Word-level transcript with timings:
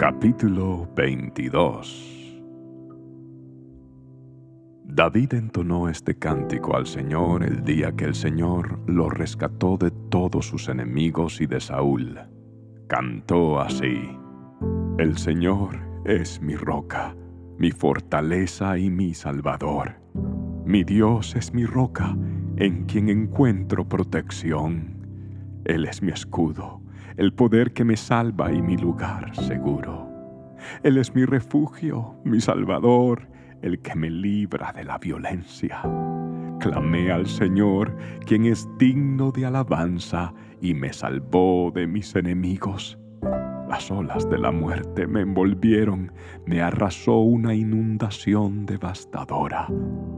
Capítulo 0.00 0.88
22 0.96 2.40
David 4.86 5.34
entonó 5.34 5.90
este 5.90 6.18
cántico 6.18 6.74
al 6.74 6.86
Señor 6.86 7.44
el 7.44 7.62
día 7.64 7.92
que 7.92 8.06
el 8.06 8.14
Señor 8.14 8.80
lo 8.86 9.10
rescató 9.10 9.76
de 9.76 9.90
todos 9.90 10.46
sus 10.46 10.70
enemigos 10.70 11.42
y 11.42 11.46
de 11.46 11.60
Saúl. 11.60 12.18
Cantó 12.88 13.60
así, 13.60 14.16
El 14.96 15.18
Señor 15.18 15.78
es 16.06 16.40
mi 16.40 16.56
roca, 16.56 17.14
mi 17.58 17.70
fortaleza 17.70 18.78
y 18.78 18.88
mi 18.88 19.12
salvador. 19.12 19.96
Mi 20.64 20.82
Dios 20.82 21.36
es 21.36 21.52
mi 21.52 21.66
roca, 21.66 22.16
en 22.56 22.86
quien 22.86 23.10
encuentro 23.10 23.86
protección. 23.86 24.96
Él 25.66 25.84
es 25.84 26.00
mi 26.00 26.10
escudo, 26.10 26.80
el 27.20 27.34
poder 27.34 27.74
que 27.74 27.84
me 27.84 27.98
salva 27.98 28.50
y 28.50 28.62
mi 28.62 28.78
lugar 28.78 29.36
seguro. 29.36 30.08
Él 30.82 30.96
es 30.96 31.14
mi 31.14 31.26
refugio, 31.26 32.18
mi 32.24 32.40
salvador, 32.40 33.28
el 33.60 33.78
que 33.82 33.94
me 33.94 34.08
libra 34.08 34.72
de 34.72 34.84
la 34.84 34.96
violencia. 34.96 35.82
Clamé 36.60 37.12
al 37.12 37.26
Señor, 37.26 37.94
quien 38.24 38.46
es 38.46 38.66
digno 38.78 39.32
de 39.32 39.44
alabanza, 39.44 40.32
y 40.62 40.72
me 40.72 40.94
salvó 40.94 41.70
de 41.74 41.86
mis 41.86 42.16
enemigos. 42.16 42.98
Las 43.70 43.88
olas 43.88 44.28
de 44.28 44.36
la 44.36 44.50
muerte 44.50 45.06
me 45.06 45.20
envolvieron, 45.20 46.10
me 46.44 46.60
arrasó 46.60 47.20
una 47.20 47.54
inundación 47.54 48.66
devastadora. 48.66 49.68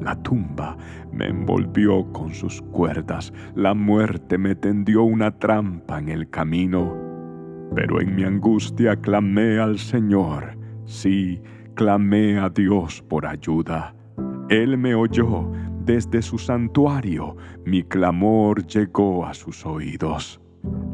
La 0.00 0.16
tumba 0.22 0.78
me 1.12 1.26
envolvió 1.26 2.10
con 2.10 2.32
sus 2.32 2.62
cuerdas, 2.62 3.34
la 3.54 3.74
muerte 3.74 4.38
me 4.38 4.54
tendió 4.54 5.02
una 5.02 5.38
trampa 5.38 5.98
en 5.98 6.08
el 6.08 6.30
camino. 6.30 6.96
Pero 7.74 8.00
en 8.00 8.16
mi 8.16 8.24
angustia 8.24 8.96
clamé 8.96 9.58
al 9.58 9.78
Señor, 9.78 10.56
sí, 10.86 11.42
clamé 11.74 12.38
a 12.38 12.48
Dios 12.48 13.02
por 13.02 13.26
ayuda. 13.26 13.94
Él 14.48 14.78
me 14.78 14.94
oyó 14.94 15.52
desde 15.84 16.22
su 16.22 16.38
santuario, 16.38 17.36
mi 17.66 17.82
clamor 17.82 18.66
llegó 18.66 19.26
a 19.26 19.34
sus 19.34 19.66
oídos. 19.66 20.40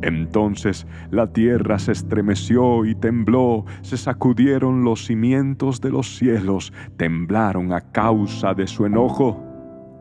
Entonces 0.03 0.87
la 1.11 1.33
tierra 1.33 1.79
se 1.79 1.93
estremeció 1.93 2.84
y 2.84 2.95
tembló, 2.95 3.65
se 3.83 3.97
sacudieron 3.97 4.84
los 4.84 5.07
cimientos 5.07 5.81
de 5.81 5.91
los 5.91 6.17
cielos, 6.17 6.73
temblaron 6.97 7.73
a 7.73 7.81
causa 7.81 8.55
de 8.55 8.67
su 8.67 8.87
enojo. 8.87 9.47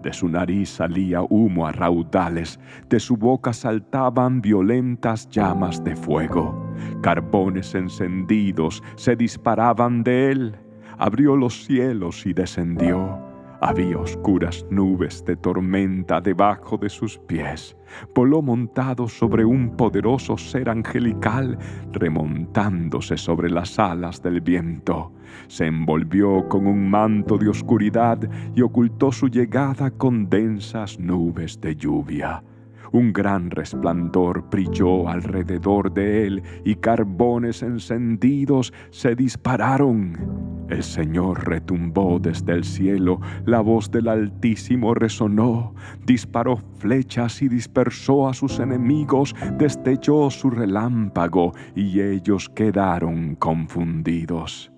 De 0.03 0.13
su 0.13 0.29
nariz 0.29 0.69
salía 0.69 1.21
humo 1.21 1.67
a 1.67 1.73
raudales, 1.73 2.57
de 2.87 3.01
su 3.01 3.17
boca 3.17 3.51
saltaban 3.51 4.41
violentas 4.41 5.29
llamas 5.29 5.83
de 5.83 5.95
fuego. 5.97 6.73
Carbones 7.01 7.75
encendidos 7.75 8.81
se 8.95 9.17
disparaban 9.17 10.03
de 10.03 10.31
él. 10.31 10.55
Abrió 10.97 11.35
los 11.35 11.65
cielos 11.65 12.25
y 12.25 12.31
descendió 12.33 13.28
había 13.61 13.97
oscuras 13.97 14.65
nubes 14.69 15.23
de 15.25 15.35
tormenta 15.35 16.21
debajo 16.21 16.77
de 16.77 16.89
sus 16.89 17.17
pies. 17.17 17.75
Voló 18.15 18.41
montado 18.41 19.07
sobre 19.07 19.45
un 19.45 19.75
poderoso 19.75 20.37
ser 20.37 20.69
angelical, 20.69 21.57
remontándose 21.91 23.17
sobre 23.17 23.49
las 23.49 23.79
alas 23.79 24.21
del 24.21 24.41
viento. 24.41 25.11
Se 25.47 25.65
envolvió 25.65 26.47
con 26.47 26.67
un 26.67 26.89
manto 26.89 27.37
de 27.37 27.49
oscuridad 27.49 28.19
y 28.55 28.61
ocultó 28.61 29.11
su 29.11 29.27
llegada 29.27 29.91
con 29.91 30.29
densas 30.29 30.99
nubes 30.99 31.59
de 31.59 31.75
lluvia. 31.75 32.43
Un 32.91 33.13
gran 33.13 33.51
resplandor 33.51 34.49
brilló 34.49 35.07
alrededor 35.07 35.93
de 35.93 36.25
él 36.25 36.43
y 36.65 36.75
carbones 36.75 37.61
encendidos 37.61 38.73
se 38.89 39.15
dispararon. 39.15 40.58
El 40.69 40.83
Señor 40.83 41.47
retumbó 41.47 42.19
desde 42.19 42.53
el 42.53 42.63
cielo, 42.63 43.19
la 43.45 43.59
voz 43.59 43.89
del 43.89 44.07
Altísimo 44.07 44.93
resonó, 44.93 45.73
disparó 46.05 46.57
flechas 46.77 47.41
y 47.41 47.49
dispersó 47.49 48.27
a 48.27 48.33
sus 48.33 48.59
enemigos, 48.59 49.35
destelló 49.57 50.29
su 50.29 50.51
relámpago 50.51 51.53
y 51.75 52.01
ellos 52.01 52.49
quedaron 52.49 53.35
confundidos. 53.35 54.71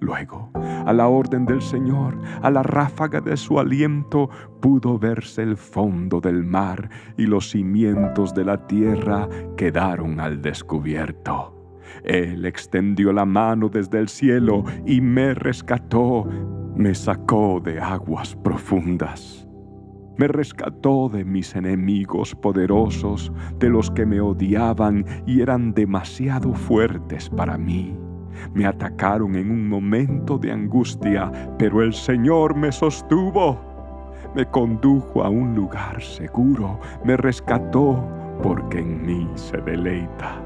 Luego, 0.00 0.50
a 0.54 0.92
la 0.92 1.08
orden 1.08 1.46
del 1.46 1.62
Señor, 1.62 2.18
a 2.42 2.50
la 2.50 2.62
ráfaga 2.62 3.20
de 3.20 3.36
su 3.36 3.58
aliento, 3.58 4.28
pudo 4.60 4.98
verse 4.98 5.42
el 5.42 5.56
fondo 5.56 6.20
del 6.20 6.44
mar 6.44 6.90
y 7.16 7.26
los 7.26 7.50
cimientos 7.50 8.34
de 8.34 8.44
la 8.44 8.66
tierra 8.66 9.28
quedaron 9.56 10.20
al 10.20 10.42
descubierto. 10.42 11.55
Él 12.04 12.44
extendió 12.44 13.12
la 13.12 13.24
mano 13.24 13.68
desde 13.68 13.98
el 13.98 14.08
cielo 14.08 14.64
y 14.84 15.00
me 15.00 15.34
rescató, 15.34 16.26
me 16.74 16.94
sacó 16.94 17.60
de 17.60 17.80
aguas 17.80 18.36
profundas. 18.36 19.46
Me 20.18 20.28
rescató 20.28 21.10
de 21.10 21.24
mis 21.24 21.54
enemigos 21.54 22.34
poderosos, 22.34 23.30
de 23.58 23.68
los 23.68 23.90
que 23.90 24.06
me 24.06 24.20
odiaban 24.20 25.04
y 25.26 25.42
eran 25.42 25.74
demasiado 25.74 26.54
fuertes 26.54 27.28
para 27.28 27.58
mí. 27.58 27.94
Me 28.54 28.66
atacaron 28.66 29.36
en 29.36 29.50
un 29.50 29.68
momento 29.68 30.38
de 30.38 30.52
angustia, 30.52 31.30
pero 31.58 31.82
el 31.82 31.92
Señor 31.92 32.56
me 32.56 32.72
sostuvo. 32.72 33.60
Me 34.34 34.46
condujo 34.46 35.22
a 35.22 35.28
un 35.28 35.54
lugar 35.54 36.02
seguro, 36.02 36.80
me 37.04 37.16
rescató 37.16 38.02
porque 38.42 38.78
en 38.78 39.04
mí 39.04 39.28
se 39.34 39.58
deleita. 39.58 40.45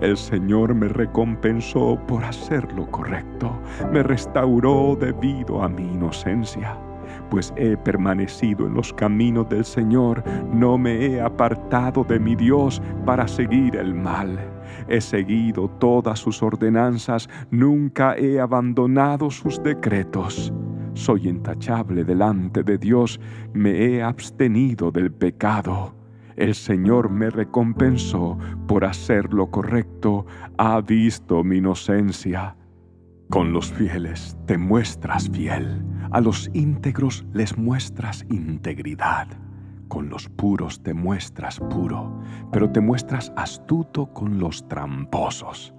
El 0.00 0.16
Señor 0.16 0.74
me 0.74 0.88
recompensó 0.88 1.98
por 2.06 2.24
hacer 2.24 2.72
lo 2.72 2.90
correcto, 2.90 3.52
me 3.92 4.02
restauró 4.02 4.96
debido 4.98 5.62
a 5.62 5.68
mi 5.68 5.82
inocencia, 5.82 6.76
pues 7.28 7.52
he 7.56 7.76
permanecido 7.76 8.66
en 8.66 8.74
los 8.74 8.92
caminos 8.92 9.48
del 9.48 9.64
Señor, 9.64 10.22
no 10.52 10.78
me 10.78 11.06
he 11.06 11.20
apartado 11.20 12.04
de 12.04 12.18
mi 12.18 12.34
Dios 12.34 12.80
para 13.04 13.28
seguir 13.28 13.76
el 13.76 13.94
mal. 13.94 14.38
He 14.88 15.00
seguido 15.00 15.68
todas 15.78 16.18
sus 16.18 16.42
ordenanzas, 16.42 17.28
nunca 17.50 18.16
he 18.16 18.40
abandonado 18.40 19.30
sus 19.30 19.62
decretos. 19.62 20.52
Soy 20.94 21.28
intachable 21.28 22.04
delante 22.04 22.62
de 22.62 22.78
Dios, 22.78 23.20
me 23.52 23.70
he 23.84 24.02
abstenido 24.02 24.90
del 24.90 25.12
pecado 25.12 25.99
el 26.40 26.54
Señor 26.54 27.10
me 27.10 27.28
recompensó 27.28 28.38
por 28.66 28.86
hacer 28.86 29.34
lo 29.34 29.50
correcto, 29.50 30.24
ha 30.56 30.80
visto 30.80 31.44
mi 31.44 31.58
inocencia. 31.58 32.56
Con 33.28 33.52
los 33.52 33.70
fieles 33.70 34.38
te 34.46 34.56
muestras 34.56 35.28
fiel, 35.30 35.84
a 36.10 36.20
los 36.20 36.50
íntegros 36.54 37.26
les 37.34 37.58
muestras 37.58 38.24
integridad. 38.30 39.28
Con 39.88 40.08
los 40.08 40.30
puros 40.30 40.82
te 40.82 40.94
muestras 40.94 41.60
puro, 41.60 42.18
pero 42.50 42.70
te 42.70 42.80
muestras 42.80 43.30
astuto 43.36 44.06
con 44.14 44.38
los 44.38 44.66
tramposos. 44.66 45.74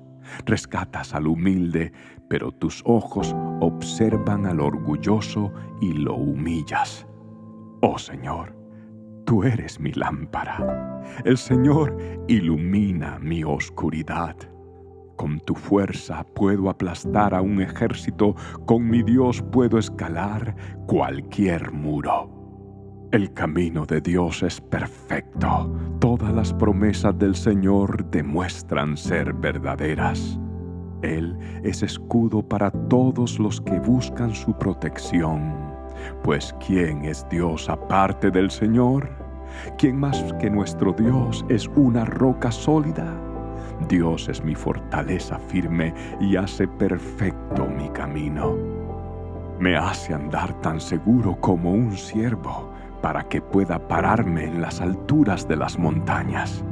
Rescatas 0.45 1.15
al 1.15 1.25
humilde, 1.25 1.91
pero 2.29 2.51
tus 2.51 2.83
ojos 2.85 3.35
observan 3.61 4.45
al 4.45 4.61
orgulloso 4.61 5.51
y 5.81 5.91
lo 5.93 6.13
humillas. 6.13 7.07
Oh 7.81 7.97
Señor, 7.97 8.60
Tú 9.31 9.45
eres 9.45 9.79
mi 9.79 9.93
lámpara. 9.93 11.01
El 11.23 11.37
Señor 11.37 11.97
ilumina 12.27 13.17
mi 13.17 13.45
oscuridad. 13.45 14.35
Con 15.15 15.39
tu 15.39 15.55
fuerza 15.55 16.25
puedo 16.35 16.69
aplastar 16.69 17.33
a 17.33 17.41
un 17.41 17.61
ejército, 17.61 18.35
con 18.65 18.89
mi 18.89 19.03
Dios 19.03 19.41
puedo 19.41 19.77
escalar 19.77 20.53
cualquier 20.85 21.71
muro. 21.71 23.07
El 23.13 23.33
camino 23.33 23.85
de 23.85 24.01
Dios 24.01 24.43
es 24.43 24.59
perfecto. 24.59 25.79
Todas 26.01 26.33
las 26.33 26.53
promesas 26.53 27.17
del 27.17 27.35
Señor 27.35 28.03
demuestran 28.11 28.97
ser 28.97 29.31
verdaderas. 29.31 30.37
Él 31.03 31.37
es 31.63 31.83
escudo 31.83 32.45
para 32.45 32.69
todos 32.69 33.39
los 33.39 33.61
que 33.61 33.79
buscan 33.79 34.35
su 34.35 34.51
protección. 34.57 35.71
Pues 36.21 36.53
¿quién 36.67 37.05
es 37.05 37.25
Dios 37.29 37.69
aparte 37.69 38.29
del 38.29 38.51
Señor? 38.51 39.20
¿Quién 39.77 39.97
más 39.97 40.33
que 40.39 40.49
nuestro 40.49 40.93
Dios 40.93 41.45
es 41.49 41.67
una 41.75 42.05
roca 42.05 42.51
sólida? 42.51 43.13
Dios 43.87 44.29
es 44.29 44.43
mi 44.43 44.55
fortaleza 44.55 45.39
firme 45.39 45.93
y 46.19 46.35
hace 46.35 46.67
perfecto 46.67 47.65
mi 47.65 47.89
camino. 47.89 48.55
Me 49.59 49.77
hace 49.77 50.13
andar 50.13 50.59
tan 50.61 50.79
seguro 50.79 51.39
como 51.39 51.71
un 51.71 51.95
ciervo 51.95 52.71
para 53.01 53.23
que 53.23 53.41
pueda 53.41 53.87
pararme 53.87 54.45
en 54.45 54.61
las 54.61 54.81
alturas 54.81 55.47
de 55.47 55.55
las 55.55 55.77
montañas. 55.77 56.63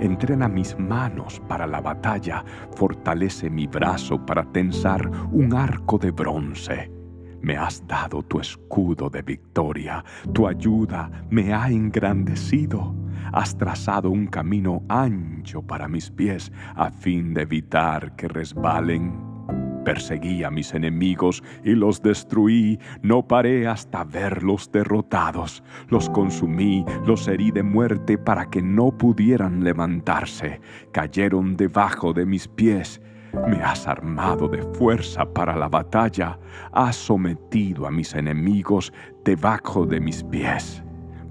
Entrena 0.00 0.48
mis 0.48 0.78
manos 0.78 1.40
para 1.48 1.66
la 1.66 1.80
batalla, 1.80 2.44
fortalece 2.74 3.48
mi 3.48 3.66
brazo 3.66 4.24
para 4.24 4.44
tensar 4.44 5.10
un 5.32 5.54
arco 5.54 5.98
de 5.98 6.10
bronce 6.10 6.95
me 7.46 7.56
has 7.56 7.86
dado 7.86 8.24
tu 8.24 8.40
escudo 8.40 9.08
de 9.08 9.22
victoria, 9.22 10.04
tu 10.34 10.48
ayuda 10.48 11.08
me 11.30 11.54
ha 11.54 11.70
engrandecido. 11.70 12.92
Has 13.32 13.56
trazado 13.56 14.10
un 14.10 14.26
camino 14.26 14.82
ancho 14.88 15.62
para 15.62 15.86
mis 15.86 16.10
pies 16.10 16.50
a 16.74 16.90
fin 16.90 17.34
de 17.34 17.42
evitar 17.42 18.16
que 18.16 18.26
resbalen. 18.26 19.14
Perseguí 19.84 20.42
a 20.42 20.50
mis 20.50 20.74
enemigos 20.74 21.44
y 21.62 21.76
los 21.76 22.02
destruí. 22.02 22.80
No 23.02 23.28
paré 23.28 23.68
hasta 23.68 24.02
verlos 24.02 24.72
derrotados. 24.72 25.62
Los 25.88 26.10
consumí, 26.10 26.84
los 27.06 27.28
herí 27.28 27.52
de 27.52 27.62
muerte 27.62 28.18
para 28.18 28.50
que 28.50 28.60
no 28.60 28.90
pudieran 28.90 29.62
levantarse. 29.62 30.60
Cayeron 30.92 31.56
debajo 31.56 32.12
de 32.12 32.26
mis 32.26 32.48
pies. 32.48 33.00
Me 33.48 33.62
has 33.62 33.86
armado 33.86 34.48
de 34.48 34.62
fuerza 34.74 35.24
para 35.24 35.54
la 35.54 35.68
batalla. 35.68 36.38
Has 36.72 36.96
sometido 36.96 37.86
a 37.86 37.90
mis 37.90 38.14
enemigos 38.14 38.92
debajo 39.24 39.86
de 39.86 40.00
mis 40.00 40.24
pies. 40.24 40.82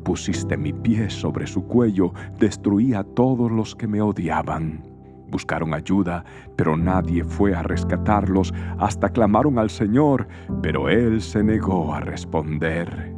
Pusiste 0.04 0.56
mi 0.56 0.72
pie 0.72 1.10
sobre 1.10 1.48
su 1.48 1.66
cuello, 1.66 2.14
destruí 2.40 2.94
a 2.94 3.04
todos 3.04 3.52
los 3.52 3.76
que 3.76 3.88
me 3.88 4.02
odiaban. 4.02 4.84
Buscaron 5.30 5.74
ayuda, 5.74 6.24
pero 6.56 6.78
nadie 6.78 7.24
fue 7.24 7.56
a 7.56 7.64
rescatarlos 7.64 8.54
hasta 8.78 9.10
clamaron 9.10 9.58
al 9.58 9.70
Señor, 9.70 10.28
pero 10.62 10.88
Él 10.88 11.22
se 11.22 11.44
negó 11.44 11.94
a 11.94 12.00
responder. 12.00 13.14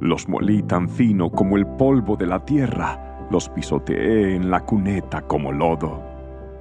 Los 0.00 0.28
molí 0.28 0.62
tan 0.62 0.88
fino 0.88 1.30
como 1.30 1.56
el 1.56 1.66
polvo 1.66 2.14
de 2.14 2.26
la 2.26 2.44
tierra, 2.44 3.26
los 3.30 3.48
pisoteé 3.48 4.36
en 4.36 4.50
la 4.50 4.60
cuneta 4.60 5.22
como 5.22 5.50
lodo. 5.50 6.17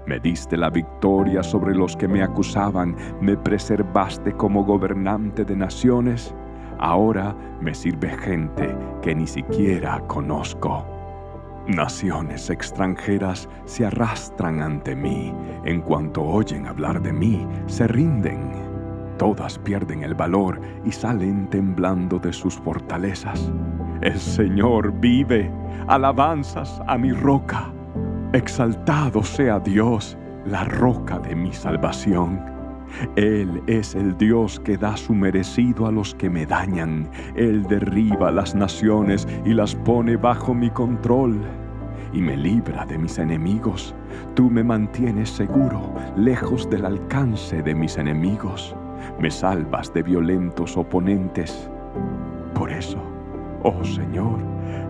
Me 0.07 0.21
diste 0.21 0.55
la 0.55 0.69
victoria 0.69 1.43
sobre 1.43 1.75
los 1.75 1.97
que 1.97 2.07
me 2.07 2.23
acusaban, 2.23 2.95
me 3.19 3.35
preservaste 3.35 4.31
como 4.31 4.63
gobernante 4.63 5.43
de 5.43 5.53
naciones. 5.53 6.33
Ahora 6.79 7.35
me 7.59 7.73
sirve 7.73 8.17
gente 8.17 8.73
que 9.01 9.13
ni 9.13 9.27
siquiera 9.27 9.99
conozco. 10.07 10.85
Naciones 11.67 12.49
extranjeras 12.49 13.49
se 13.65 13.85
arrastran 13.85 14.61
ante 14.61 14.95
mí, 14.95 15.33
en 15.65 15.81
cuanto 15.81 16.23
oyen 16.23 16.67
hablar 16.67 17.01
de 17.01 17.11
mí, 17.11 17.45
se 17.65 17.85
rinden. 17.85 18.53
Todas 19.17 19.59
pierden 19.59 20.03
el 20.03 20.15
valor 20.15 20.61
y 20.85 20.91
salen 20.93 21.49
temblando 21.49 22.17
de 22.17 22.31
sus 22.31 22.55
fortalezas. 22.55 23.51
El 23.99 24.17
Señor 24.17 24.93
vive, 25.01 25.51
alabanzas 25.87 26.81
a 26.87 26.97
mi 26.97 27.11
roca. 27.11 27.73
Exaltado 28.33 29.23
sea 29.23 29.57
Dios, 29.57 30.17
la 30.45 30.65
roca 30.65 31.17
de 31.17 31.33
mi 31.33 31.53
salvación. 31.53 32.41
Él 33.15 33.63
es 33.67 33.95
el 33.95 34.17
Dios 34.17 34.59
que 34.59 34.77
da 34.77 34.97
su 34.97 35.13
merecido 35.13 35.87
a 35.87 35.91
los 35.93 36.13
que 36.13 36.29
me 36.29 36.45
dañan. 36.45 37.09
Él 37.35 37.63
derriba 37.63 38.29
las 38.31 38.53
naciones 38.53 39.25
y 39.45 39.53
las 39.53 39.75
pone 39.75 40.17
bajo 40.17 40.53
mi 40.53 40.69
control 40.69 41.39
y 42.11 42.21
me 42.21 42.35
libra 42.35 42.85
de 42.85 42.97
mis 42.97 43.17
enemigos. 43.17 43.95
Tú 44.35 44.49
me 44.49 44.63
mantienes 44.63 45.29
seguro, 45.29 45.93
lejos 46.17 46.69
del 46.69 46.85
alcance 46.85 47.63
de 47.63 47.73
mis 47.73 47.97
enemigos. 47.97 48.75
Me 49.21 49.31
salvas 49.31 49.93
de 49.93 50.03
violentos 50.03 50.75
oponentes. 50.75 51.69
Por 52.53 52.71
eso, 52.71 53.01
oh 53.63 53.83
Señor, 53.85 54.39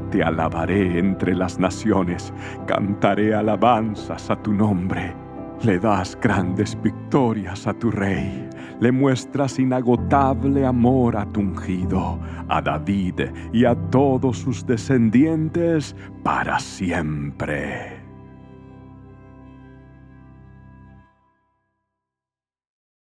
te 0.10 0.24
alabaré 0.24 1.00
entre 1.00 1.36
las 1.36 1.60
naciones, 1.60 2.34
cantaré 2.66 3.34
alabanzas 3.34 4.30
a 4.30 4.36
tu 4.42 4.54
nombre 4.54 5.28
le 5.64 5.80
das 5.80 6.18
grandes 6.22 6.78
victorias 6.82 7.66
a 7.68 7.74
tu 7.74 7.90
rey, 7.92 8.48
le 8.80 8.92
muestras 8.92 9.58
inagotable 9.60 10.66
amor 10.66 11.18
a 11.18 11.26
tu 11.26 11.42
ungido, 11.42 12.20
a 12.48 12.62
David 12.62 13.22
y 13.54 13.66
a 13.66 13.76
todos 13.90 14.38
sus 14.38 14.66
descendientes 14.66 15.96
para 16.24 16.60
siempre. 16.60 17.97